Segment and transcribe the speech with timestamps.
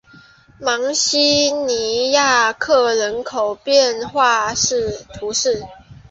[0.59, 4.51] 芒西尼亚克人口变化
[5.13, 5.63] 图示